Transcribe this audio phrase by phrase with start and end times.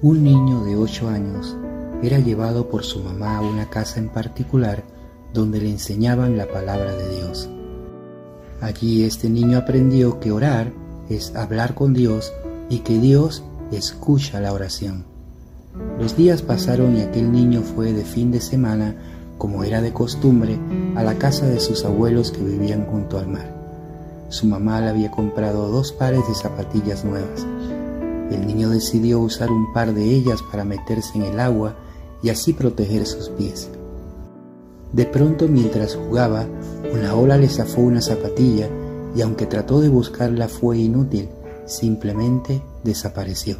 [0.00, 1.56] Un niño de ocho años
[2.04, 4.84] era llevado por su mamá a una casa en particular
[5.34, 7.50] donde le enseñaban la palabra de Dios.
[8.60, 10.72] Allí este niño aprendió que orar
[11.08, 12.32] es hablar con Dios
[12.70, 13.42] y que Dios
[13.72, 15.04] escucha la oración.
[15.98, 18.94] Los días pasaron y aquel niño fue de fin de semana,
[19.36, 20.60] como era de costumbre,
[20.94, 23.52] a la casa de sus abuelos que vivían junto al mar.
[24.28, 27.44] Su mamá le había comprado dos pares de zapatillas nuevas.
[28.30, 31.76] El niño decidió usar un par de ellas para meterse en el agua
[32.22, 33.70] y así proteger sus pies.
[34.92, 36.46] De pronto mientras jugaba,
[36.92, 38.68] una ola le zafó una zapatilla
[39.14, 41.28] y aunque trató de buscarla fue inútil,
[41.66, 43.56] simplemente desapareció.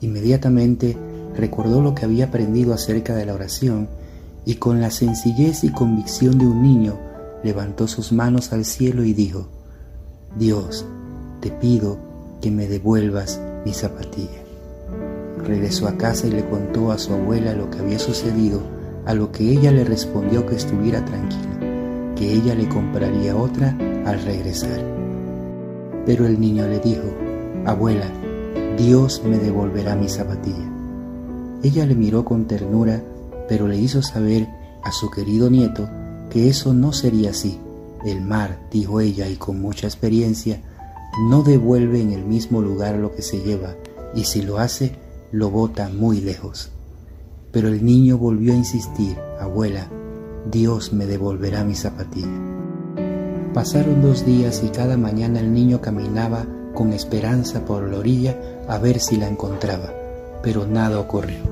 [0.00, 0.96] Inmediatamente
[1.36, 3.88] recordó lo que había aprendido acerca de la oración
[4.44, 6.98] y con la sencillez y convicción de un niño
[7.42, 9.46] levantó sus manos al cielo y dijo,
[10.36, 10.84] Dios,
[11.40, 11.98] te pido
[12.40, 14.42] que me devuelvas mi zapatilla.
[15.44, 18.60] Regresó a casa y le contó a su abuela lo que había sucedido,
[19.06, 24.22] a lo que ella le respondió que estuviera tranquila, que ella le compraría otra al
[24.22, 24.80] regresar.
[26.06, 27.04] Pero el niño le dijo,
[27.64, 28.06] Abuela,
[28.76, 30.70] Dios me devolverá mi zapatilla.
[31.62, 33.02] Ella le miró con ternura,
[33.48, 34.48] pero le hizo saber
[34.82, 35.88] a su querido nieto
[36.30, 37.60] que eso no sería así.
[38.04, 40.60] El mar, dijo ella, y con mucha experiencia,
[41.20, 43.76] no devuelve en el mismo lugar lo que se lleva,
[44.14, 44.96] y si lo hace,
[45.30, 46.70] lo bota muy lejos.
[47.50, 49.88] Pero el niño volvió a insistir, abuela,
[50.50, 52.52] Dios me devolverá mi zapatilla.
[53.54, 58.78] Pasaron dos días y cada mañana el niño caminaba con esperanza por la orilla a
[58.78, 59.92] ver si la encontraba,
[60.42, 61.42] pero nada ocurrió.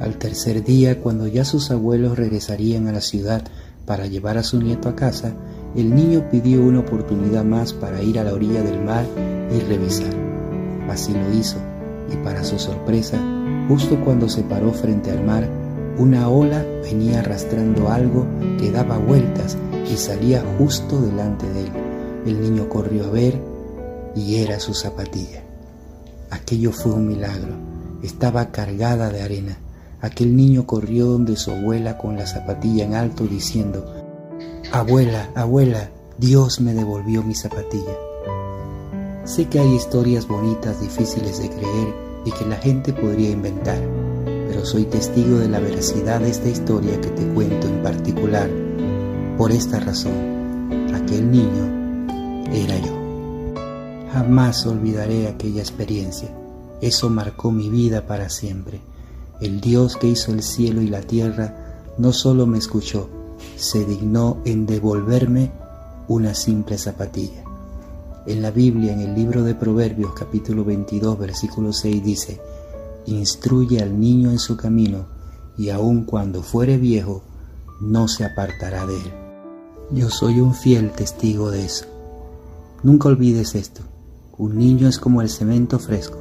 [0.00, 3.44] Al tercer día, cuando ya sus abuelos regresarían a la ciudad
[3.86, 5.34] para llevar a su nieto a casa,
[5.76, 9.04] el niño pidió una oportunidad más para ir a la orilla del mar
[9.52, 10.12] y revisar.
[10.88, 11.56] Así lo hizo,
[12.12, 13.18] y para su sorpresa,
[13.68, 15.48] justo cuando se paró frente al mar,
[15.98, 18.26] una ola venía arrastrando algo
[18.58, 19.56] que daba vueltas
[19.92, 21.70] y salía justo delante de él.
[22.26, 23.40] El niño corrió a ver
[24.14, 25.42] y era su zapatilla.
[26.30, 27.54] Aquello fue un milagro.
[28.02, 29.58] Estaba cargada de arena.
[30.00, 34.03] Aquel niño corrió donde su abuela con la zapatilla en alto diciendo,
[34.74, 37.96] Abuela, abuela, Dios me devolvió mi zapatilla.
[39.24, 43.78] Sé que hay historias bonitas, difíciles de creer y que la gente podría inventar,
[44.24, 48.50] pero soy testigo de la veracidad de esta historia que te cuento en particular.
[49.38, 53.62] Por esta razón, aquel niño era yo.
[54.12, 56.30] Jamás olvidaré aquella experiencia.
[56.80, 58.80] Eso marcó mi vida para siempre.
[59.40, 63.08] El Dios que hizo el cielo y la tierra no solo me escuchó,
[63.56, 65.52] se dignó en devolverme
[66.08, 67.44] una simple zapatilla.
[68.26, 72.40] En la Biblia, en el libro de Proverbios capítulo 22, versículo 6 dice,
[73.06, 75.06] Instruye al niño en su camino,
[75.58, 77.22] y aun cuando fuere viejo,
[77.80, 79.12] no se apartará de él.
[79.90, 81.84] Yo soy un fiel testigo de eso.
[82.82, 83.82] Nunca olvides esto.
[84.36, 86.18] Un niño es como el cemento fresco.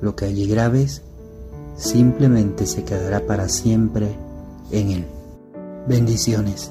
[0.00, 1.02] Lo que allí grabes
[1.76, 4.16] simplemente se quedará para siempre
[4.70, 5.06] en él.
[5.88, 6.70] Bendiciones.